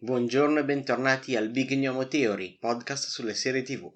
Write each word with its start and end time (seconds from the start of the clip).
Buongiorno 0.00 0.58
e 0.58 0.64
bentornati 0.64 1.34
al 1.34 1.48
Big 1.48 1.72
Gnomo 1.72 2.06
Theory, 2.08 2.58
podcast 2.58 3.08
sulle 3.08 3.32
serie 3.32 3.62
TV. 3.62 3.90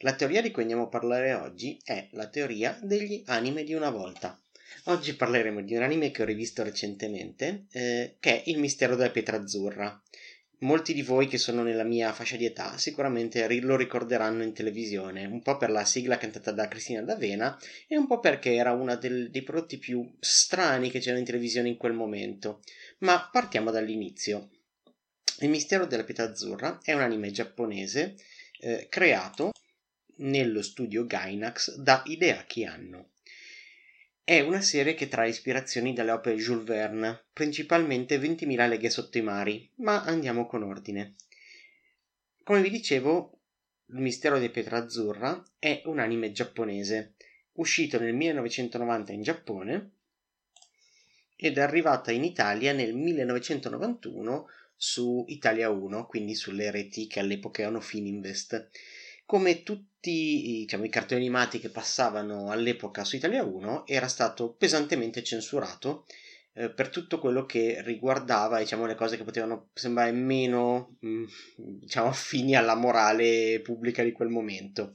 La 0.00 0.14
teoria 0.14 0.42
di 0.42 0.50
cui 0.50 0.60
andiamo 0.60 0.82
a 0.82 0.88
parlare 0.88 1.32
oggi 1.32 1.80
è 1.82 2.08
la 2.12 2.28
teoria 2.28 2.78
degli 2.82 3.22
anime 3.24 3.64
di 3.64 3.72
una 3.72 3.88
volta. 3.88 4.38
Oggi 4.84 5.16
parleremo 5.16 5.62
di 5.62 5.76
un 5.76 5.82
anime 5.82 6.10
che 6.10 6.20
ho 6.20 6.26
rivisto 6.26 6.62
recentemente, 6.62 7.64
eh, 7.70 8.16
che 8.20 8.42
è 8.42 8.50
Il 8.50 8.58
mistero 8.58 8.96
della 8.96 9.10
pietra 9.10 9.38
azzurra. 9.38 9.98
Molti 10.62 10.94
di 10.94 11.02
voi 11.02 11.26
che 11.26 11.38
sono 11.38 11.64
nella 11.64 11.82
mia 11.82 12.12
fascia 12.12 12.36
di 12.36 12.44
età 12.44 12.78
sicuramente 12.78 13.60
lo 13.60 13.76
ricorderanno 13.76 14.44
in 14.44 14.52
televisione, 14.52 15.24
un 15.24 15.42
po' 15.42 15.56
per 15.56 15.70
la 15.70 15.84
sigla 15.84 16.18
cantata 16.18 16.52
da 16.52 16.68
Cristina 16.68 17.02
D'Avena 17.02 17.58
e 17.88 17.96
un 17.96 18.06
po' 18.06 18.20
perché 18.20 18.54
era 18.54 18.70
uno 18.70 18.94
dei 18.94 19.42
prodotti 19.42 19.78
più 19.78 20.08
strani 20.20 20.88
che 20.88 21.00
c'erano 21.00 21.18
in 21.18 21.24
televisione 21.24 21.68
in 21.68 21.76
quel 21.76 21.94
momento. 21.94 22.60
Ma 22.98 23.28
partiamo 23.30 23.72
dall'inizio. 23.72 24.50
Il 25.40 25.48
mistero 25.48 25.84
della 25.84 26.04
pietra 26.04 26.26
azzurra 26.26 26.78
è 26.84 26.92
un 26.92 27.00
anime 27.00 27.32
giapponese 27.32 28.14
eh, 28.60 28.86
creato 28.88 29.50
nello 30.18 30.62
studio 30.62 31.04
Gainax 31.06 31.74
da 31.74 32.04
Hideaki 32.06 32.64
Anno. 32.64 33.11
È 34.24 34.38
una 34.38 34.60
serie 34.60 34.94
che 34.94 35.08
trae 35.08 35.30
ispirazioni 35.30 35.94
dalle 35.94 36.12
opere 36.12 36.36
di 36.36 36.42
Jules 36.42 36.64
Verne, 36.64 37.24
principalmente 37.32 38.18
20.000 38.18 38.68
leghe 38.68 38.88
sotto 38.88 39.18
i 39.18 39.22
mari, 39.22 39.68
ma 39.78 40.04
andiamo 40.04 40.46
con 40.46 40.62
ordine. 40.62 41.16
Come 42.44 42.62
vi 42.62 42.70
dicevo, 42.70 43.40
Il 43.86 43.98
mistero 43.98 44.38
di 44.38 44.48
pietra 44.48 44.78
azzurra 44.78 45.42
è 45.58 45.82
un 45.86 45.98
anime 45.98 46.30
giapponese, 46.30 47.14
uscito 47.54 47.98
nel 47.98 48.14
1990 48.14 49.12
in 49.12 49.22
Giappone 49.22 49.90
ed 51.34 51.58
è 51.58 51.60
arrivata 51.60 52.12
in 52.12 52.22
Italia 52.22 52.72
nel 52.72 52.94
1991 52.94 54.46
su 54.76 55.24
Italia 55.26 55.68
1, 55.68 56.06
quindi 56.06 56.36
sulle 56.36 56.70
reti 56.70 57.08
che 57.08 57.18
all'epoca 57.18 57.62
erano 57.62 57.80
Fininvest. 57.80 58.70
Come 59.26 59.64
tutti 59.64 59.91
diciamo, 60.10 60.84
i 60.84 60.88
cartoni 60.88 61.20
animati 61.20 61.58
che 61.58 61.70
passavano 61.70 62.50
all'epoca 62.50 63.04
su 63.04 63.16
Italia 63.16 63.44
1, 63.44 63.86
era 63.86 64.08
stato 64.08 64.52
pesantemente 64.52 65.22
censurato 65.22 66.06
eh, 66.54 66.70
per 66.70 66.88
tutto 66.88 67.18
quello 67.18 67.46
che 67.46 67.80
riguardava 67.82 68.58
diciamo, 68.58 68.84
le 68.84 68.94
cose 68.94 69.16
che 69.16 69.24
potevano 69.24 69.70
sembrare 69.74 70.12
meno 70.12 70.96
mh, 71.00 71.08
mm, 71.08 71.24
diciamo, 71.56 72.08
affini 72.08 72.56
alla 72.56 72.74
morale 72.74 73.60
pubblica 73.60 74.02
di 74.02 74.12
quel 74.12 74.28
momento. 74.28 74.92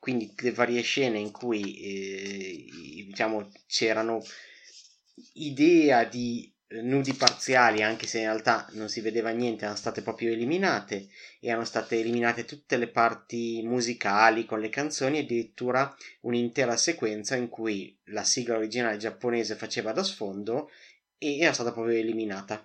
Quindi 0.00 0.32
le 0.38 0.52
varie 0.52 0.82
scene 0.82 1.18
in 1.18 1.30
cui 1.30 1.78
eh, 1.80 2.64
diciamo, 3.06 3.50
c'erano 3.66 4.22
idea 5.34 6.04
di 6.04 6.52
nudi 6.70 7.14
parziali, 7.14 7.82
anche 7.82 8.06
se 8.06 8.18
in 8.18 8.24
realtà 8.24 8.66
non 8.72 8.88
si 8.88 9.00
vedeva 9.00 9.30
niente, 9.30 9.62
erano 9.62 9.78
state 9.78 10.02
proprio 10.02 10.32
eliminate, 10.32 11.08
erano 11.40 11.64
state 11.64 11.98
eliminate 11.98 12.44
tutte 12.44 12.76
le 12.76 12.88
parti 12.88 13.62
musicali 13.64 14.44
con 14.44 14.60
le 14.60 14.68
canzoni, 14.68 15.18
addirittura 15.18 15.94
un'intera 16.22 16.76
sequenza 16.76 17.36
in 17.36 17.48
cui 17.48 17.98
la 18.04 18.24
sigla 18.24 18.56
originale 18.56 18.98
giapponese 18.98 19.54
faceva 19.54 19.92
da 19.92 20.02
sfondo 20.02 20.70
e 21.16 21.38
era 21.38 21.52
stata 21.52 21.72
proprio 21.72 21.96
eliminata. 21.96 22.62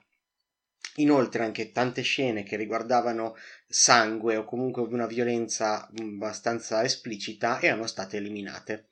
Inoltre 0.98 1.44
anche 1.44 1.72
tante 1.72 2.02
scene 2.04 2.44
che 2.44 2.56
riguardavano 2.56 3.36
sangue 3.68 4.36
o 4.36 4.44
comunque 4.44 4.84
una 4.84 5.08
violenza 5.08 5.90
abbastanza 5.98 6.84
esplicita 6.84 7.60
erano 7.62 7.88
state 7.88 8.18
eliminate. 8.18 8.90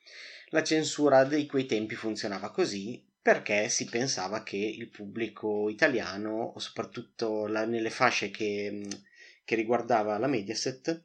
La 0.47 0.63
censura 0.63 1.23
di 1.25 1.45
quei 1.45 1.65
tempi 1.65 1.95
funzionava 1.95 2.49
così, 2.49 3.05
perché 3.21 3.69
si 3.69 3.85
pensava 3.85 4.41
che 4.43 4.57
il 4.57 4.89
pubblico 4.89 5.69
italiano, 5.69 6.53
soprattutto 6.57 7.45
la, 7.45 7.65
nelle 7.65 7.91
fasce 7.91 8.31
che, 8.31 8.81
che, 9.45 9.55
riguardava 9.55 10.17
la 10.17 10.27
Mediaset, 10.27 11.03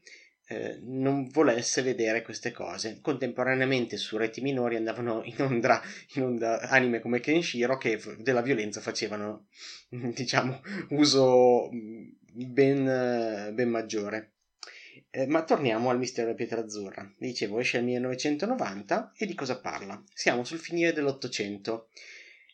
eh, 0.49 0.79
non 0.83 1.29
volesse 1.29 1.83
vedere 1.83 2.23
queste 2.23 2.53
cose. 2.53 3.01
Contemporaneamente 3.03 3.99
su 3.99 4.17
reti 4.17 4.41
minori 4.41 4.77
andavano 4.77 5.23
in 5.27 5.41
onda, 5.41 5.83
in 6.15 6.23
onda 6.23 6.61
anime 6.61 7.01
come 7.01 7.21
Kenshiro 7.21 7.77
che 7.77 8.01
della 8.19 8.43
violenza 8.43 8.81
facevano, 8.81 9.49
diciamo, 9.91 10.63
uso 10.91 11.69
ben, 11.71 13.53
ben 13.55 13.69
maggiore. 13.69 14.36
Eh, 15.17 15.27
ma 15.27 15.45
torniamo 15.45 15.89
al 15.89 15.97
mistero 15.97 16.27
della 16.27 16.37
pietra 16.37 16.61
azzurra. 16.61 17.11
Dicevo, 17.17 17.59
esce 17.59 17.79
nel 17.79 17.87
1990 17.87 19.15
e 19.17 19.25
di 19.25 19.33
cosa 19.35 19.59
parla? 19.59 19.99
Siamo 20.13 20.45
sul 20.45 20.59
finire 20.59 20.93
dell'Ottocento. 20.93 21.89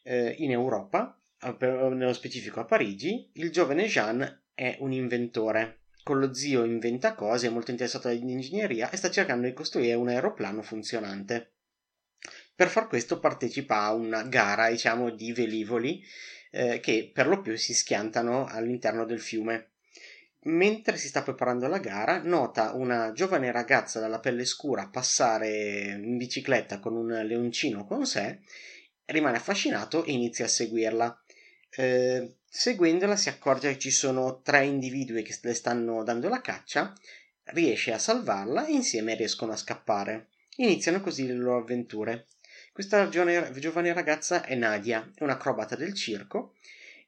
Eh, 0.04 0.36
in 0.38 0.52
Europa, 0.52 1.18
nello 1.58 2.12
specifico 2.12 2.60
a 2.60 2.64
Parigi, 2.64 3.30
il 3.32 3.50
giovane 3.50 3.86
Jean 3.86 4.42
è 4.54 4.76
un 4.78 4.92
inventore. 4.92 5.80
Con 6.04 6.20
lo 6.20 6.32
zio 6.34 6.62
inventa 6.62 7.16
cose, 7.16 7.48
è 7.48 7.50
molto 7.50 7.72
interessato 7.72 8.06
all'ingegneria 8.06 8.90
e 8.90 8.96
sta 8.96 9.10
cercando 9.10 9.48
di 9.48 9.54
costruire 9.54 9.94
un 9.94 10.06
aeroplano 10.06 10.62
funzionante. 10.62 11.54
Per 12.54 12.68
far 12.68 12.86
questo 12.86 13.18
partecipa 13.18 13.82
a 13.82 13.92
una 13.92 14.22
gara, 14.22 14.70
diciamo, 14.70 15.10
di 15.10 15.32
velivoli 15.32 16.00
eh, 16.52 16.78
che 16.78 17.10
per 17.12 17.26
lo 17.26 17.40
più 17.40 17.56
si 17.56 17.74
schiantano 17.74 18.46
all'interno 18.46 19.04
del 19.04 19.20
fiume 19.20 19.72
mentre 20.44 20.96
si 20.96 21.08
sta 21.08 21.22
preparando 21.22 21.68
la 21.68 21.78
gara, 21.78 22.20
nota 22.22 22.72
una 22.72 23.12
giovane 23.12 23.52
ragazza 23.52 24.00
dalla 24.00 24.18
pelle 24.18 24.44
scura 24.44 24.88
passare 24.88 25.98
in 26.02 26.16
bicicletta 26.16 26.80
con 26.80 26.96
un 26.96 27.08
leoncino 27.08 27.84
con 27.86 28.06
sé, 28.06 28.40
rimane 29.06 29.36
affascinato 29.36 30.04
e 30.04 30.12
inizia 30.12 30.46
a 30.46 30.48
seguirla. 30.48 31.22
Eh, 31.70 32.36
seguendola 32.44 33.16
si 33.16 33.28
accorge 33.28 33.72
che 33.72 33.78
ci 33.78 33.90
sono 33.90 34.40
tre 34.42 34.64
individui 34.64 35.22
che 35.22 35.36
le 35.42 35.54
stanno 35.54 36.02
dando 36.02 36.28
la 36.28 36.40
caccia, 36.40 36.92
riesce 37.44 37.92
a 37.92 37.98
salvarla 37.98 38.66
e 38.66 38.72
insieme 38.72 39.14
riescono 39.14 39.52
a 39.52 39.56
scappare. 39.56 40.28
Iniziano 40.56 41.00
così 41.00 41.26
le 41.26 41.34
loro 41.34 41.58
avventure. 41.58 42.26
Questa 42.72 43.08
giovane, 43.08 43.92
ragazza 43.92 44.42
è 44.44 44.54
Nadia, 44.54 45.10
è 45.14 45.22
un'acrobata 45.22 45.76
del 45.76 45.94
circo 45.94 46.54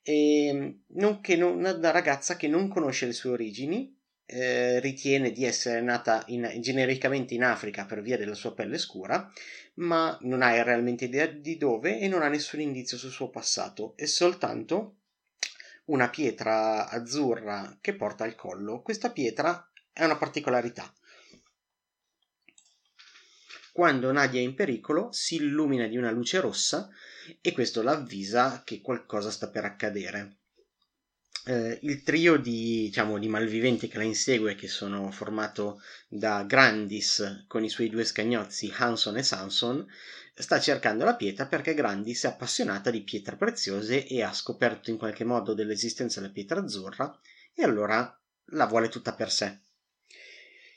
e 0.05 0.47
ehm, 0.47 0.83
nonché 0.89 1.35
una 1.43 1.91
ragazza 1.91 2.37
che 2.37 2.47
non 2.47 2.69
conosce 2.69 3.07
le 3.07 3.13
sue 3.13 3.31
origini, 3.31 3.99
eh, 4.27 4.79
ritiene 4.81 5.33
di 5.33 5.45
essere 5.45 5.81
nata 5.81 6.23
in, 6.29 6.51
genericamente 6.61 7.35
in 7.35 7.43
Africa 7.43 7.85
per 7.85 8.03
via 8.03 8.17
della 8.17 8.35
sua 8.35 8.55
pelle 8.55 8.79
scura, 8.79 9.31
ma 9.75 10.17
non 10.23 10.43
ha 10.43 10.63
realmente 10.63 11.07
idea 11.07 11.27
di 11.27 11.57
dove 11.57 11.99
e 11.99 12.09
non 12.09 12.23
ha 12.23 12.29
nessun 12.29 12.61
indizio 12.61 12.97
sul 12.97 13.11
suo 13.11 13.31
passato, 13.31 13.95
è 13.97 14.05
soltanto 14.05 14.99
una 15.87 16.09
pietra 16.09 16.89
azzurra 16.89 17.77
che 17.81 17.95
porta 17.95 18.25
al 18.25 18.35
collo. 18.35 18.81
Questa 18.83 19.11
pietra 19.11 19.71
è 19.93 20.05
una 20.05 20.17
particolarità. 20.17 20.93
Quando 23.75 24.12
Nadia 24.12 24.39
è 24.39 24.45
in 24.45 24.55
pericolo, 24.55 25.11
si 25.11 25.35
illumina 25.35 25.89
di 25.89 25.97
una 25.97 26.12
luce 26.12 26.39
rossa 26.39 26.89
e 27.41 27.51
questo 27.51 27.83
l'avvisa 27.83 28.62
che 28.65 28.81
qualcosa 28.81 29.32
sta 29.32 29.49
per 29.49 29.65
accadere. 29.65 30.37
Eh, 31.44 31.81
il 31.82 32.05
trio 32.05 32.37
di, 32.37 32.85
diciamo, 32.85 33.19
di, 33.19 33.26
malviventi 33.26 33.88
che 33.88 33.97
la 33.97 34.05
insegue, 34.05 34.55
che 34.55 34.69
sono 34.69 35.11
formato 35.11 35.82
da 36.06 36.44
Grandis 36.44 37.47
con 37.49 37.65
i 37.65 37.69
suoi 37.69 37.91
due 37.91 38.05
scagnozzi 38.05 38.73
Hanson 38.76 39.17
e 39.17 39.25
Sanson, 39.25 39.85
sta 40.37 40.61
cercando 40.61 41.05
la 41.05 41.17
pietra 41.17 41.47
perché 41.47 41.75
Grandis 41.75 42.23
è 42.23 42.29
appassionata 42.29 42.93
di 42.93 43.03
pietre 43.03 43.35
preziose 43.35 44.06
e 44.06 44.23
ha 44.23 44.32
scoperto 44.32 44.91
in 44.91 44.99
qualche 44.99 45.25
modo 45.25 45.53
dell'esistenza 45.53 46.21
della 46.21 46.32
pietra 46.32 46.61
azzurra 46.61 47.19
e 47.53 47.65
allora 47.65 48.17
la 48.50 48.67
vuole 48.67 48.88
tutta 48.88 49.15
per 49.15 49.32
sé. 49.32 49.62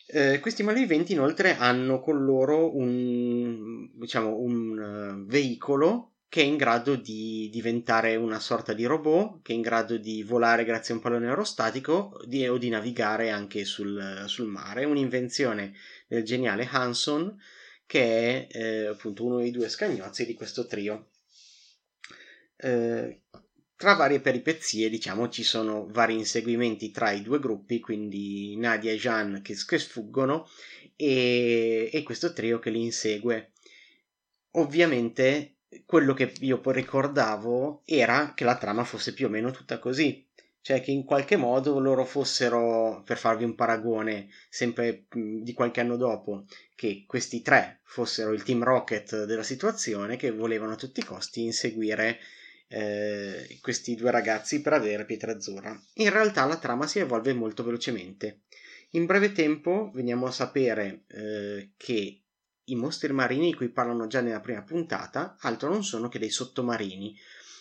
Eh, 0.09 0.39
questi 0.39 0.63
malviventi 0.63 1.11
inoltre 1.11 1.57
hanno 1.57 1.99
con 1.99 2.23
loro 2.23 2.75
un, 2.77 3.89
diciamo, 3.93 4.37
un 4.37 5.19
uh, 5.19 5.25
veicolo 5.25 6.13
che 6.29 6.41
è 6.41 6.45
in 6.45 6.55
grado 6.55 6.95
di 6.95 7.49
diventare 7.51 8.15
una 8.15 8.39
sorta 8.39 8.71
di 8.73 8.85
robot, 8.85 9.41
che 9.41 9.51
è 9.51 9.55
in 9.55 9.61
grado 9.61 9.97
di 9.97 10.23
volare 10.23 10.63
grazie 10.63 10.93
a 10.93 10.97
un 10.97 11.03
pallone 11.03 11.27
aerostatico 11.27 12.21
di, 12.25 12.47
o 12.47 12.57
di 12.57 12.69
navigare 12.69 13.29
anche 13.31 13.65
sul, 13.65 14.23
sul 14.27 14.47
mare. 14.47 14.85
Un'invenzione 14.85 15.73
del 16.07 16.23
geniale 16.23 16.67
Hanson, 16.69 17.37
che 17.85 18.47
è 18.47 18.57
eh, 18.57 18.85
appunto 18.87 19.25
uno 19.25 19.37
dei 19.39 19.51
due 19.51 19.69
scagnozzi 19.69 20.25
di 20.25 20.33
questo 20.33 20.67
trio. 20.67 21.09
Eh, 22.57 23.21
tra 23.77 23.93
varie 23.93 24.19
peripezie, 24.19 24.89
diciamo, 24.89 25.29
ci 25.29 25.43
sono 25.43 25.85
vari 25.91 26.15
inseguimenti 26.15 26.89
tra 26.91 27.11
i 27.11 27.21
due 27.21 27.39
gruppi, 27.39 27.79
quindi 27.79 28.57
Nadia 28.57 28.91
e 28.91 28.97
Jean 28.97 29.41
che, 29.43 29.55
che 29.55 29.77
sfuggono 29.77 30.49
e, 30.95 31.89
e 31.93 32.03
questo 32.03 32.33
trio 32.33 32.57
che 32.57 32.71
li 32.71 32.81
insegue. 32.81 33.51
Ovviamente 34.53 35.57
quello 35.85 36.13
che 36.13 36.33
io 36.39 36.59
ricordavo 36.65 37.83
era 37.85 38.33
che 38.33 38.43
la 38.43 38.57
trama 38.57 38.83
fosse 38.83 39.13
più 39.13 39.27
o 39.27 39.29
meno 39.29 39.51
tutta 39.51 39.77
così. 39.77 40.25
cioè 40.61 40.81
che 40.81 40.91
in 40.91 41.05
qualche 41.05 41.37
modo 41.37 41.79
loro 41.79 42.03
fossero, 42.03 43.01
per 43.05 43.17
farvi 43.17 43.43
un 43.45 43.55
paragone, 43.55 44.27
sempre 44.49 45.05
di 45.09 45.53
qualche 45.53 45.79
anno 45.81 45.95
dopo, 45.97 46.45
che 46.75 47.05
questi 47.07 47.41
tre 47.41 47.79
fossero 47.83 48.33
il 48.33 48.43
team 48.43 48.63
Rocket 48.63 49.25
della 49.25 49.43
situazione, 49.43 50.17
che 50.17 50.31
volevano 50.31 50.73
a 50.73 50.75
tutti 50.75 50.99
i 50.99 51.05
costi 51.05 51.43
inseguire 51.43 52.19
eh, 52.67 53.57
questi 53.61 53.95
due 53.95 54.11
ragazzi 54.11 54.61
per 54.61 54.73
avere 54.73 55.05
pietra 55.05 55.31
azzurra. 55.31 55.79
In 55.95 56.09
realtà 56.09 56.45
la 56.45 56.57
trama 56.57 56.87
si 56.87 56.99
evolve 56.99 57.33
molto 57.33 57.63
velocemente. 57.63 58.41
In 58.91 59.05
breve 59.05 59.31
tempo 59.31 59.91
veniamo 59.93 60.27
a 60.27 60.31
sapere 60.31 61.03
eh, 61.07 61.71
che 61.77 62.21
i 62.69 62.75
mostri 62.75 63.11
marini 63.13 63.47
di 63.47 63.55
cui 63.55 63.69
parlano 63.69 64.07
già 64.07 64.21
nella 64.21 64.39
prima 64.39 64.61
puntata 64.61 65.37
altro 65.39 65.69
non 65.69 65.83
sono 65.83 66.09
che 66.09 66.19
dei 66.19 66.29
sottomarini 66.29 67.17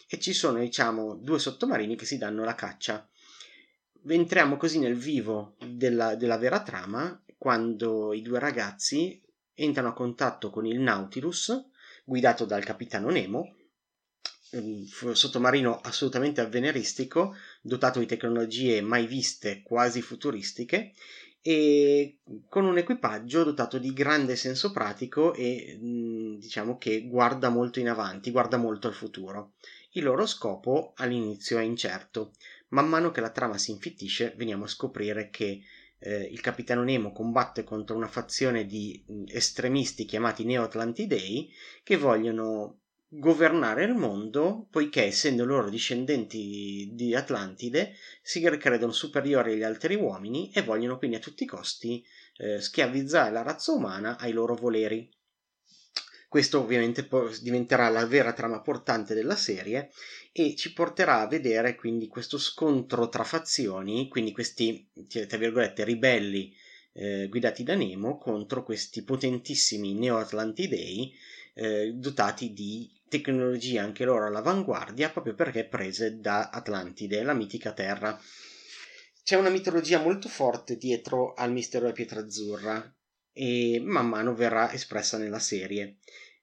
e 0.08 0.18
ci 0.18 0.32
sono 0.32 0.58
diciamo 0.58 1.16
due 1.16 1.38
sottomarini 1.38 1.96
che 1.96 2.04
si 2.04 2.18
danno 2.18 2.44
la 2.44 2.54
caccia. 2.54 3.08
Entriamo 4.08 4.56
così 4.56 4.78
nel 4.78 4.96
vivo 4.96 5.56
della, 5.66 6.14
della 6.14 6.38
vera 6.38 6.62
trama 6.62 7.20
quando 7.36 8.12
i 8.12 8.22
due 8.22 8.38
ragazzi 8.38 9.20
entrano 9.52 9.88
a 9.88 9.94
contatto 9.94 10.50
con 10.50 10.64
il 10.64 10.78
Nautilus 10.78 11.66
guidato 12.04 12.44
dal 12.44 12.64
capitano 12.64 13.10
Nemo 13.10 13.56
sottomarino 15.12 15.80
assolutamente 15.80 16.40
avveniristico, 16.40 17.34
dotato 17.60 17.98
di 17.98 18.06
tecnologie 18.06 18.80
mai 18.80 19.06
viste, 19.06 19.62
quasi 19.62 20.00
futuristiche, 20.02 20.92
e 21.46 22.18
con 22.48 22.64
un 22.64 22.76
equipaggio 22.76 23.44
dotato 23.44 23.78
di 23.78 23.92
grande 23.92 24.34
senso 24.34 24.72
pratico 24.72 25.32
e 25.32 25.78
diciamo 25.80 26.76
che 26.76 27.06
guarda 27.06 27.50
molto 27.50 27.78
in 27.78 27.88
avanti, 27.88 28.32
guarda 28.32 28.56
molto 28.56 28.88
al 28.88 28.94
futuro. 28.94 29.52
Il 29.92 30.02
loro 30.02 30.26
scopo 30.26 30.92
all'inizio 30.96 31.58
è 31.58 31.62
incerto. 31.62 32.32
Man 32.70 32.88
mano 32.88 33.12
che 33.12 33.20
la 33.20 33.30
trama 33.30 33.58
si 33.58 33.70
infittisce, 33.70 34.34
veniamo 34.36 34.64
a 34.64 34.68
scoprire 34.68 35.30
che 35.30 35.62
eh, 35.98 36.22
il 36.24 36.40
capitano 36.40 36.82
Nemo 36.82 37.12
combatte 37.12 37.62
contro 37.62 37.94
una 37.94 38.08
fazione 38.08 38.66
di 38.66 39.04
estremisti 39.26 40.04
chiamati 40.04 40.44
Neo-Atlantidei 40.44 41.48
che 41.84 41.96
vogliono 41.96 42.80
governare 43.18 43.84
il 43.84 43.94
mondo, 43.94 44.66
poiché 44.70 45.04
essendo 45.04 45.44
loro 45.44 45.70
discendenti 45.70 46.90
di 46.92 47.14
Atlantide, 47.14 47.94
si 48.22 48.40
credono 48.40 48.92
superiori 48.92 49.52
agli 49.52 49.62
altri 49.62 49.94
uomini 49.94 50.50
e 50.52 50.62
vogliono 50.62 50.98
quindi 50.98 51.16
a 51.16 51.20
tutti 51.20 51.44
i 51.44 51.46
costi 51.46 52.04
eh, 52.36 52.60
schiavizzare 52.60 53.32
la 53.32 53.42
razza 53.42 53.72
umana 53.72 54.18
ai 54.18 54.32
loro 54.32 54.54
voleri. 54.54 55.10
Questo 56.28 56.60
ovviamente 56.60 57.08
diventerà 57.40 57.88
la 57.88 58.04
vera 58.04 58.32
trama 58.32 58.60
portante 58.60 59.14
della 59.14 59.36
serie 59.36 59.90
e 60.32 60.54
ci 60.54 60.72
porterà 60.72 61.20
a 61.20 61.28
vedere 61.28 61.76
quindi 61.76 62.08
questo 62.08 62.36
scontro 62.36 63.08
tra 63.08 63.24
fazioni, 63.24 64.08
quindi 64.08 64.32
questi, 64.32 64.90
tra 65.26 65.38
virgolette, 65.38 65.84
ribelli 65.84 66.54
eh, 66.92 67.28
guidati 67.28 67.62
da 67.62 67.74
Nemo 67.74 68.18
contro 68.18 68.64
questi 68.64 69.02
potentissimi 69.02 69.94
neo-atlantidei 69.94 71.14
eh, 71.54 71.92
dotati 71.94 72.52
di 72.52 72.90
tecnologie 73.08 73.78
anche 73.78 74.04
loro 74.04 74.26
all'avanguardia 74.26 75.10
proprio 75.10 75.34
perché 75.34 75.64
prese 75.64 76.18
da 76.18 76.50
Atlantide, 76.50 77.22
la 77.22 77.34
mitica 77.34 77.72
terra. 77.72 78.18
C'è 79.22 79.36
una 79.36 79.50
mitologia 79.50 79.98
molto 80.00 80.28
forte 80.28 80.76
dietro 80.76 81.34
al 81.34 81.52
mistero 81.52 81.84
della 81.84 81.94
pietra 81.94 82.20
azzurra 82.20 82.94
e 83.32 83.80
man 83.84 84.08
mano 84.08 84.34
verrà 84.34 84.72
espressa 84.72 85.18
nella 85.18 85.38
serie. 85.40 85.98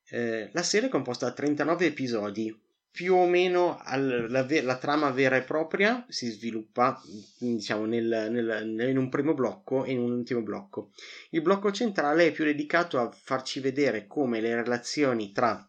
Eh, 0.10 0.50
la 0.52 0.64
serie 0.64 0.90
è 0.90 0.92
composta 0.92 1.28
da 1.28 1.34
39 1.34 1.86
episodi, 1.86 2.62
più 2.94 3.16
o 3.16 3.26
meno 3.26 3.80
al, 3.82 4.28
la, 4.30 4.46
la, 4.62 4.78
trama 4.78 5.10
vera 5.10 5.36
e 5.36 5.42
propria 5.42 6.06
si 6.10 6.30
sviluppa 6.30 7.02
diciamo 7.40 7.86
nel, 7.86 8.28
nel, 8.30 8.88
in 8.88 8.98
un 9.00 9.10
primo 9.10 9.34
blocco 9.34 9.84
e 9.84 9.94
in 9.94 9.98
un 9.98 10.12
ultimo 10.12 10.44
blocco. 10.44 10.92
Il 11.32 11.42
blocco 11.42 11.72
centrale 11.72 12.28
è 12.28 12.32
più 12.32 12.44
dedicato 12.44 13.00
a 13.00 13.10
farci 13.10 13.60
vedere 13.62 14.06
come 14.06 14.42
le 14.42 14.54
relazioni 14.54 15.32
tra 15.32 15.68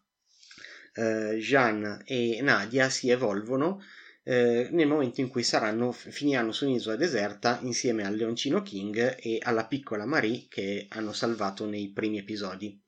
eh, 0.95 1.37
Jean 1.39 2.03
e 2.05 2.41
Nadia 2.43 2.89
si 2.89 3.11
evolvono 3.11 3.83
eh, 4.23 4.69
nel 4.71 4.87
momento 4.87 5.21
in 5.21 5.29
cui 5.29 5.43
saranno, 5.43 5.93
finiranno 5.93 6.51
su 6.51 6.67
un'isola 6.67 6.97
deserta 6.97 7.59
insieme 7.63 8.07
al 8.07 8.17
leoncino 8.17 8.63
King 8.63 9.17
e 9.21 9.39
alla 9.43 9.67
piccola 9.67 10.07
Marie 10.07 10.47
che 10.49 10.87
hanno 10.89 11.13
salvato 11.13 11.67
nei 11.67 11.91
primi 11.91 12.19
episodi. 12.19 12.81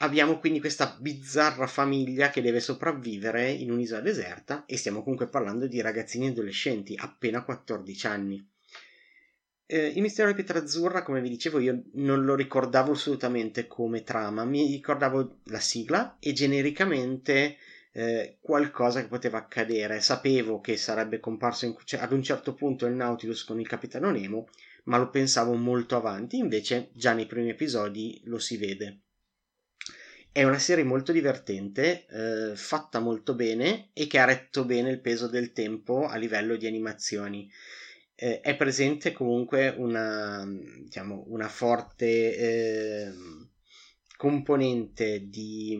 Abbiamo 0.00 0.38
quindi 0.38 0.60
questa 0.60 0.96
bizzarra 0.98 1.66
famiglia 1.66 2.30
che 2.30 2.42
deve 2.42 2.60
sopravvivere 2.60 3.50
in 3.50 3.70
un'isola 3.70 4.00
deserta 4.00 4.64
e 4.66 4.76
stiamo 4.76 5.02
comunque 5.02 5.28
parlando 5.28 5.66
di 5.68 5.80
ragazzini 5.80 6.28
adolescenti, 6.28 6.96
appena 6.98 7.44
14 7.44 8.06
anni. 8.08 8.51
Eh, 9.72 9.86
il 9.86 10.02
mistero 10.02 10.28
di 10.28 10.34
pietra 10.34 10.58
azzurra, 10.58 11.02
come 11.02 11.22
vi 11.22 11.30
dicevo, 11.30 11.58
io 11.58 11.84
non 11.94 12.26
lo 12.26 12.34
ricordavo 12.34 12.92
assolutamente 12.92 13.66
come 13.66 14.02
trama, 14.02 14.44
mi 14.44 14.66
ricordavo 14.66 15.38
la 15.44 15.60
sigla 15.60 16.18
e 16.20 16.34
genericamente 16.34 17.56
eh, 17.92 18.36
qualcosa 18.42 19.00
che 19.00 19.08
poteva 19.08 19.38
accadere. 19.38 20.02
Sapevo 20.02 20.60
che 20.60 20.76
sarebbe 20.76 21.20
comparso 21.20 21.64
in, 21.64 21.74
cioè, 21.84 22.00
ad 22.00 22.12
un 22.12 22.22
certo 22.22 22.52
punto 22.52 22.84
il 22.84 22.92
Nautilus 22.92 23.44
con 23.44 23.60
il 23.60 23.66
capitano 23.66 24.10
Nemo, 24.10 24.50
ma 24.84 24.98
lo 24.98 25.08
pensavo 25.08 25.54
molto 25.54 25.96
avanti, 25.96 26.36
invece 26.36 26.90
già 26.92 27.14
nei 27.14 27.24
primi 27.24 27.48
episodi 27.48 28.20
lo 28.24 28.38
si 28.38 28.58
vede. 28.58 28.98
È 30.30 30.44
una 30.44 30.58
serie 30.58 30.84
molto 30.84 31.12
divertente, 31.12 32.04
eh, 32.08 32.56
fatta 32.56 33.00
molto 33.00 33.34
bene 33.34 33.88
e 33.94 34.06
che 34.06 34.18
ha 34.18 34.26
retto 34.26 34.66
bene 34.66 34.90
il 34.90 35.00
peso 35.00 35.28
del 35.28 35.52
tempo 35.52 36.06
a 36.06 36.16
livello 36.16 36.56
di 36.56 36.66
animazioni 36.66 37.50
eh, 38.22 38.40
è 38.40 38.54
presente 38.54 39.10
comunque 39.10 39.74
una, 39.76 40.46
diciamo, 40.78 41.24
una 41.26 41.48
forte 41.48 42.36
eh, 42.36 43.12
componente 44.16 45.26
di, 45.28 45.76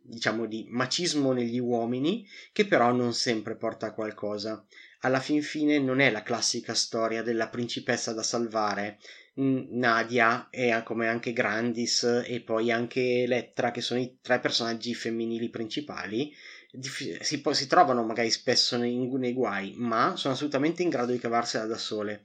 diciamo, 0.00 0.46
di 0.46 0.66
macismo 0.70 1.32
negli 1.32 1.58
uomini 1.58 2.24
che 2.52 2.66
però 2.66 2.92
non 2.92 3.12
sempre 3.12 3.56
porta 3.56 3.88
a 3.88 3.92
qualcosa. 3.92 4.64
Alla 5.00 5.18
fin 5.18 5.42
fine 5.42 5.80
non 5.80 5.98
è 5.98 6.12
la 6.12 6.22
classica 6.22 6.74
storia 6.74 7.22
della 7.22 7.48
principessa 7.48 8.12
da 8.12 8.22
salvare, 8.22 8.98
Nadia 9.34 10.48
e 10.50 10.80
come 10.84 11.08
anche 11.08 11.32
Grandis 11.32 12.22
e 12.24 12.40
poi 12.42 12.70
anche 12.70 13.22
Elettra 13.22 13.72
che 13.72 13.80
sono 13.80 13.98
i 13.98 14.18
tre 14.20 14.38
personaggi 14.38 14.94
femminili 14.94 15.48
principali 15.48 16.32
si, 16.78 17.18
si 17.20 17.66
trovano 17.66 18.04
magari 18.04 18.30
spesso 18.30 18.76
nei, 18.76 18.96
nei 18.96 19.32
guai, 19.32 19.74
ma 19.76 20.16
sono 20.16 20.34
assolutamente 20.34 20.82
in 20.82 20.88
grado 20.88 21.12
di 21.12 21.18
cavarsela 21.18 21.66
da 21.66 21.78
sole. 21.78 22.24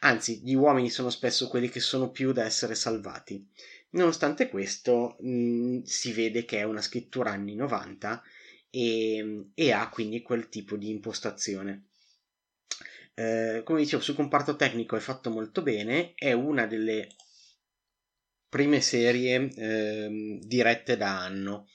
Anzi, 0.00 0.40
gli 0.44 0.54
uomini 0.54 0.90
sono 0.90 1.10
spesso 1.10 1.48
quelli 1.48 1.68
che 1.68 1.80
sono 1.80 2.10
più 2.10 2.32
da 2.32 2.44
essere 2.44 2.74
salvati. 2.74 3.46
Nonostante 3.90 4.48
questo, 4.48 5.16
mh, 5.20 5.82
si 5.82 6.12
vede 6.12 6.44
che 6.44 6.58
è 6.58 6.62
una 6.64 6.82
scrittura 6.82 7.30
anni 7.30 7.54
90 7.54 8.22
e, 8.70 9.48
e 9.54 9.72
ha 9.72 9.88
quindi 9.88 10.22
quel 10.22 10.48
tipo 10.48 10.76
di 10.76 10.90
impostazione. 10.90 11.86
Eh, 13.14 13.62
come 13.64 13.80
dicevo, 13.80 14.02
sul 14.02 14.14
comparto 14.14 14.56
tecnico 14.56 14.96
è 14.96 15.00
fatto 15.00 15.30
molto 15.30 15.62
bene, 15.62 16.12
è 16.14 16.32
una 16.32 16.66
delle 16.66 17.08
prime 18.48 18.80
serie 18.80 19.50
eh, 19.54 20.38
dirette 20.42 20.96
da 20.96 21.22
anno. 21.22 21.68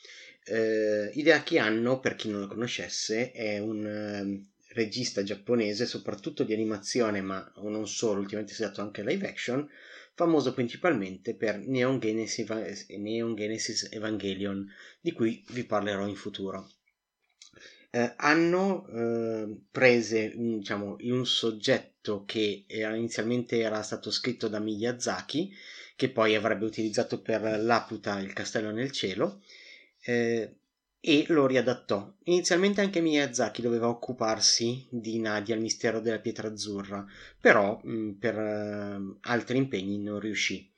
Eh, 0.54 1.12
Hideaki 1.14 1.58
Anno, 1.60 2.02
per 2.02 2.16
chi 2.16 2.30
non 2.30 2.42
lo 2.42 2.48
conoscesse, 2.48 3.32
è 3.32 3.58
un 3.60 3.86
eh, 3.86 4.74
regista 4.74 5.24
giapponese, 5.24 5.86
soprattutto 5.86 6.44
di 6.44 6.52
animazione, 6.52 7.22
ma 7.22 7.50
non 7.62 7.88
solo, 7.88 8.20
ultimamente 8.20 8.54
si 8.54 8.62
è 8.62 8.66
dato 8.66 8.82
anche 8.82 9.02
live 9.02 9.30
action, 9.30 9.66
famoso 10.14 10.54
principalmente 10.54 11.36
per 11.36 11.58
Neon 11.58 12.00
Genesis, 12.00 12.88
Neon 12.90 13.34
Genesis 13.34 13.88
Evangelion, 13.92 14.70
di 15.00 15.14
cui 15.14 15.42
vi 15.52 15.64
parlerò 15.64 16.06
in 16.06 16.16
futuro. 16.16 16.70
Eh, 17.90 18.14
hanno 18.18 18.88
eh, 18.88 19.58
prese 19.72 20.34
diciamo, 20.36 20.98
un 21.00 21.26
soggetto 21.26 22.26
che 22.26 22.66
era, 22.68 22.94
inizialmente 22.94 23.58
era 23.60 23.82
stato 23.84 24.12
scritto 24.12 24.50
da 24.50 24.60
Miyazaki, 24.60 25.54
che 25.96 26.10
poi 26.10 26.36
avrebbe 26.36 26.66
utilizzato 26.66 27.22
per 27.22 27.42
Laputa 27.62 28.20
il 28.20 28.34
castello 28.34 28.72
nel 28.72 28.92
cielo, 28.92 29.42
eh, 30.04 30.56
e 31.04 31.26
lo 31.30 31.48
riadattò. 31.48 32.14
Inizialmente 32.26 32.80
anche 32.80 33.02
Miyazaki 33.02 33.62
doveva 33.62 33.90
occuparsi 33.90 34.88
di 34.92 35.20
Nadia, 35.20 35.56
il 35.56 35.62
mistero 35.62 36.00
della 36.00 36.20
pietra 36.20 36.48
azzurra, 36.48 37.04
però 37.40 37.80
mh, 37.84 37.92
mm, 37.92 38.12
per 38.12 38.38
uh, 38.38 39.18
altri 39.22 39.58
impegni 39.58 39.98
non 39.98 40.20
riuscì. 40.20 40.70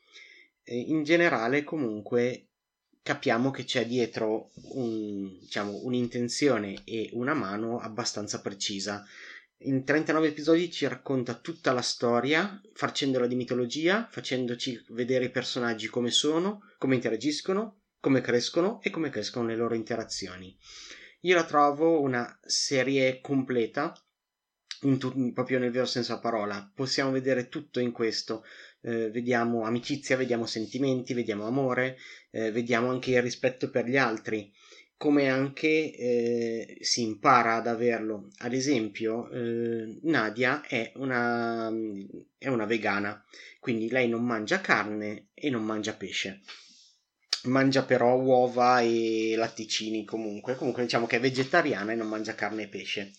E 0.63 0.80
in 0.80 1.03
generale, 1.03 1.65
comunque, 1.65 2.48
capiamo 3.03 3.51
che 3.51 3.65
c'è 3.65 3.86
dietro 3.86 4.51
un, 4.75 5.39
diciamo, 5.42 5.82
un'intenzione 5.84 6.84
e 6.86 7.10
una 7.12 7.34
mano 7.34 7.80
abbastanza 7.80 8.39
precisa. 8.39 9.06
In 9.65 9.84
39 9.84 10.27
episodi 10.27 10.72
ci 10.72 10.88
racconta 10.88 11.36
tutta 11.36 11.74
la 11.74 11.82
storia, 11.82 12.62
facendola 12.74 13.27
di 13.27 13.36
mitologia, 13.36 14.08
facendoci 14.10 14.86
vedere 14.89 15.25
i 15.25 15.32
personaggi 15.32 15.88
come 15.88 16.12
sono, 16.12 16.62
come 16.77 16.96
interagiscono, 16.96 17.83
come 18.03 18.19
crescono 18.19 18.81
e 18.81 18.89
come 18.89 19.10
crescono 19.10 19.48
le 19.48 19.55
loro 19.55 19.75
interazioni. 19.75 20.53
Io 21.22 21.36
la 21.36 21.45
trovo 21.45 22.01
una 22.01 22.38
serie 22.43 23.22
completa, 23.22 23.93
tu- 25.00 25.31
proprio 25.31 25.57
nel 25.57 25.72
vero 25.72 25.86
senso 25.86 26.10
della 26.10 26.22
parola. 26.22 26.69
Possiamo 26.75 27.12
vedere 27.12 27.48
tutto 27.48 27.79
in 27.79 27.93
questo. 27.93 28.43
Eh, 28.81 29.10
vediamo 29.10 29.63
amicizia, 29.63 30.17
vediamo 30.17 30.45
sentimenti, 30.45 31.13
vediamo 31.13 31.48
amore, 31.48 31.98
eh, 32.31 32.51
vediamo 32.51 32.89
anche 32.89 33.12
il 33.12 33.22
rispetto 33.22 33.69
per 33.69 33.86
gli 33.86 33.95
altri, 33.95 34.51
come 34.98 35.29
anche 35.29 35.95
eh, 35.95 36.77
si 36.81 37.03
impara 37.03 37.55
ad 37.55 37.67
averlo. 37.67 38.27
Ad 38.39 38.51
esempio, 38.51 39.29
eh, 39.29 39.98
Nadia 40.01 40.62
è 40.67 40.91
una, 40.95 41.72
è 42.38 42.50
una 42.50 42.65
vegana, 42.65 43.24
quindi 43.62 43.88
lei 43.89 44.10
non 44.10 44.25
mangia 44.25 44.60
carne 44.60 45.29
e 45.33 45.50
non 45.50 45.63
mangia 45.63 45.93
pesce 45.93 46.41
mangia 47.44 47.84
però 47.84 48.16
uova 48.16 48.82
e 48.82 49.34
latticini 49.36 50.06
comunque. 50.06 50.56
Comunque 50.56 50.84
diciamo 50.84 51.06
che 51.06 51.18
è 51.18 51.20
vegetariana 51.20 51.92
e 51.92 51.96
non 51.96 52.08
mangia 52.08 52.36
carne 52.36 52.64
e 52.64 52.68
pesce. 52.68 53.12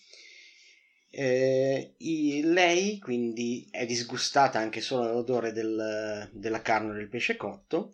Eh, 1.09 1.95
lei 2.43 2.99
quindi 2.99 3.67
è 3.71 3.85
disgustata 3.85 4.59
anche 4.59 4.81
solo 4.81 5.05
dall'odore 5.05 5.53
del, 5.53 6.29
della 6.33 6.61
carne 6.61 6.91
o 6.91 6.93
del 6.95 7.07
pesce 7.07 7.37
cotto 7.37 7.93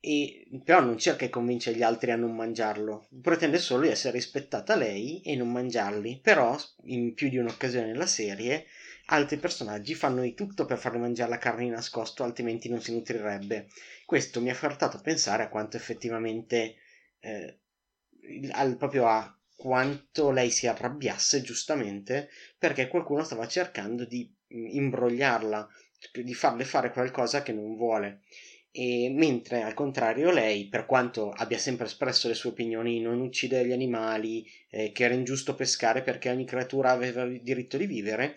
e 0.00 0.48
però 0.64 0.80
non 0.80 0.96
cerca 0.96 1.26
di 1.26 1.30
convincere 1.30 1.76
gli 1.76 1.82
altri 1.82 2.10
a 2.10 2.16
non 2.16 2.34
mangiarlo, 2.34 3.06
pretende 3.20 3.58
solo 3.58 3.82
di 3.82 3.88
essere 3.88 4.14
rispettata 4.14 4.74
lei 4.74 5.20
e 5.20 5.36
non 5.36 5.52
mangiarli, 5.52 6.20
però 6.22 6.58
in 6.84 7.12
più 7.12 7.28
di 7.28 7.36
un'occasione 7.36 7.88
nella 7.88 8.06
serie 8.06 8.64
altri 9.06 9.36
personaggi 9.36 9.94
fanno 9.94 10.22
di 10.22 10.34
tutto 10.34 10.64
per 10.64 10.78
farle 10.78 10.98
mangiare 10.98 11.30
la 11.30 11.38
carne 11.38 11.64
di 11.64 11.70
nascosto, 11.70 12.24
altrimenti 12.24 12.70
non 12.70 12.80
si 12.80 12.92
nutrirebbe. 12.92 13.68
Questo 14.10 14.40
mi 14.40 14.50
ha 14.50 14.56
portato 14.56 14.96
a 14.96 15.00
pensare 15.00 15.44
a 15.44 15.48
quanto 15.48 15.76
effettivamente 15.76 16.74
eh, 17.20 17.60
al, 18.50 18.76
proprio 18.76 19.06
a 19.06 19.38
quanto 19.54 20.32
lei 20.32 20.50
si 20.50 20.66
arrabbiasse 20.66 21.42
giustamente 21.42 22.28
perché 22.58 22.88
qualcuno 22.88 23.22
stava 23.22 23.46
cercando 23.46 24.04
di 24.04 24.28
mm, 24.52 24.66
imbrogliarla, 24.66 25.68
di 26.24 26.34
farle 26.34 26.64
fare 26.64 26.90
qualcosa 26.90 27.44
che 27.44 27.52
non 27.52 27.76
vuole. 27.76 28.22
E 28.72 29.12
mentre 29.14 29.62
al 29.62 29.74
contrario 29.74 30.32
lei, 30.32 30.66
per 30.66 30.86
quanto 30.86 31.30
abbia 31.30 31.58
sempre 31.58 31.86
espresso 31.86 32.26
le 32.26 32.34
sue 32.34 32.50
opinioni, 32.50 33.00
non 33.00 33.20
uccidere 33.20 33.68
gli 33.68 33.72
animali, 33.72 34.44
eh, 34.70 34.90
che 34.90 35.04
era 35.04 35.14
ingiusto 35.14 35.54
pescare 35.54 36.02
perché 36.02 36.30
ogni 36.30 36.46
creatura 36.46 36.90
aveva 36.90 37.22
il 37.22 37.42
diritto 37.42 37.76
di 37.76 37.86
vivere, 37.86 38.34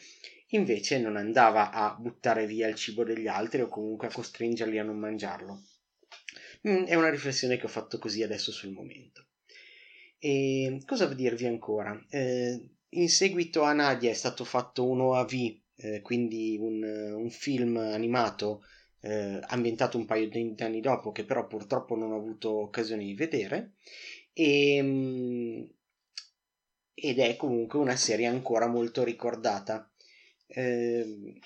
invece 0.55 0.99
non 0.99 1.17
andava 1.17 1.71
a 1.71 1.95
buttare 1.99 2.45
via 2.45 2.67
il 2.67 2.75
cibo 2.75 3.03
degli 3.03 3.27
altri 3.27 3.61
o 3.61 3.67
comunque 3.67 4.07
a 4.07 4.11
costringerli 4.11 4.79
a 4.79 4.83
non 4.83 4.97
mangiarlo. 4.97 5.61
Mm, 6.67 6.83
è 6.85 6.95
una 6.95 7.09
riflessione 7.09 7.57
che 7.57 7.65
ho 7.65 7.69
fatto 7.69 7.97
così 7.97 8.23
adesso 8.23 8.51
sul 8.51 8.71
momento. 8.71 9.25
E 10.17 10.81
cosa 10.85 11.11
dirvi 11.13 11.45
ancora? 11.45 11.99
Eh, 12.09 12.69
in 12.89 13.09
seguito 13.09 13.63
a 13.63 13.73
Nadia 13.73 14.09
è 14.09 14.13
stato 14.13 14.45
fatto 14.45 14.87
un 14.87 15.01
OAV, 15.01 15.33
eh, 15.75 16.01
quindi 16.01 16.57
un, 16.59 16.83
un, 16.83 17.29
film 17.29 17.77
animato 17.77 18.63
eh, 19.01 19.39
ambientato 19.47 19.97
un 19.97 20.05
paio 20.05 20.29
di 20.29 20.55
anni 20.59 20.79
dopo, 20.79 21.11
che 21.11 21.25
però 21.25 21.45
purtroppo 21.47 21.95
non 21.95 22.11
ho 22.11 22.17
avuto 22.17 22.51
occasione 22.51 23.03
di 23.03 23.15
vedere. 23.15 23.73
E, 24.31 24.79
mm, 24.81 25.63
ed 26.93 27.19
è 27.19 27.35
comunque 27.35 27.79
una 27.79 27.97
serie 27.97 28.27
ancora 28.27 28.67
molto 28.67 29.03
ricordata. 29.03 29.91
Eh, 30.53 31.41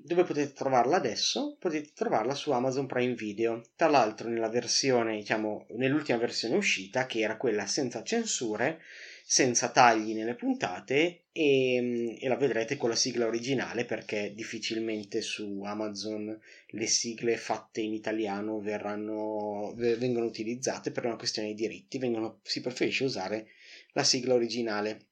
dove 0.00 0.24
potete 0.24 0.52
trovarla 0.52 0.96
adesso? 0.96 1.56
Potete 1.58 1.90
trovarla 1.92 2.34
su 2.34 2.52
Amazon 2.52 2.86
Prime 2.86 3.14
Video. 3.14 3.62
Tra 3.74 3.88
l'altro, 3.88 4.28
nella 4.28 4.48
versione, 4.48 5.16
diciamo, 5.16 5.66
nell'ultima 5.70 6.18
versione 6.18 6.56
uscita, 6.56 7.06
che 7.06 7.18
era 7.18 7.36
quella 7.36 7.66
senza 7.66 8.02
censure, 8.04 8.80
senza 9.24 9.70
tagli 9.70 10.14
nelle 10.14 10.36
puntate, 10.36 11.24
e, 11.32 12.16
e 12.18 12.28
la 12.28 12.36
vedrete 12.36 12.76
con 12.76 12.88
la 12.90 12.94
sigla 12.94 13.26
originale 13.26 13.84
perché 13.84 14.32
difficilmente 14.34 15.20
su 15.20 15.62
Amazon 15.64 16.40
le 16.68 16.86
sigle 16.86 17.36
fatte 17.36 17.80
in 17.80 17.92
italiano 17.92 18.60
verranno, 18.60 19.74
vengono 19.76 20.26
utilizzate 20.26 20.92
per 20.92 21.06
una 21.06 21.16
questione 21.16 21.48
di 21.48 21.54
diritti, 21.54 21.98
vengono, 21.98 22.38
si 22.42 22.60
preferisce 22.60 23.04
usare 23.04 23.48
la 23.92 24.04
sigla 24.04 24.34
originale. 24.34 25.06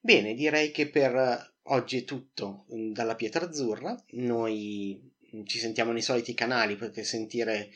Bene, 0.00 0.34
direi 0.34 0.70
che 0.70 0.88
per 0.88 1.56
Oggi 1.70 1.98
è 1.98 2.04
tutto 2.04 2.64
mm, 2.72 2.92
dalla 2.92 3.14
Pietra 3.14 3.44
Azzurra, 3.44 3.94
noi 4.12 4.98
mm, 5.36 5.44
ci 5.44 5.58
sentiamo 5.58 5.92
nei 5.92 6.00
soliti 6.00 6.32
canali, 6.32 6.76
potete 6.76 7.04
sentire 7.04 7.70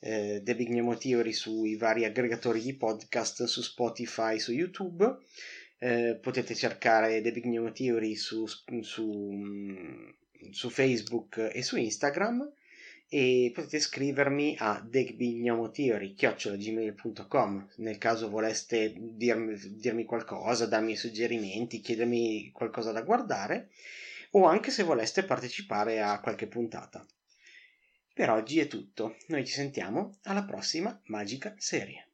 eh, 0.00 0.42
The 0.44 0.54
Big 0.54 0.68
Nemo 0.68 0.98
Theory 0.98 1.32
sui 1.32 1.76
vari 1.76 2.04
aggregatori 2.04 2.60
di 2.60 2.74
podcast, 2.74 3.44
su 3.44 3.62
Spotify, 3.62 4.38
su 4.38 4.52
YouTube, 4.52 5.16
eh, 5.78 6.18
potete 6.20 6.54
cercare 6.54 7.22
The 7.22 7.32
Big 7.32 7.44
Nemo 7.44 7.72
Theory 7.72 8.16
su, 8.16 8.44
su, 8.82 9.32
mm, 9.32 10.08
su 10.50 10.68
Facebook 10.68 11.50
e 11.50 11.62
su 11.62 11.76
Instagram 11.76 12.52
e 13.08 13.50
potete 13.54 13.80
scrivermi 13.80 14.56
a 14.58 14.84
degbignomotheory.gmail.com 14.86 17.68
nel 17.76 17.96
caso 17.96 18.28
voleste 18.28 18.92
dirmi, 18.98 19.56
dirmi 19.76 20.04
qualcosa, 20.04 20.66
darmi 20.66 20.94
suggerimenti, 20.94 21.80
chiedermi 21.80 22.50
qualcosa 22.52 22.92
da 22.92 23.00
guardare 23.02 23.70
o 24.32 24.44
anche 24.44 24.70
se 24.70 24.82
voleste 24.82 25.24
partecipare 25.24 26.02
a 26.02 26.20
qualche 26.20 26.46
puntata. 26.46 27.02
Per 28.12 28.28
oggi 28.30 28.58
è 28.58 28.66
tutto, 28.66 29.16
noi 29.28 29.46
ci 29.46 29.54
sentiamo 29.54 30.18
alla 30.24 30.44
prossima 30.44 31.00
magica 31.04 31.54
serie. 31.56 32.07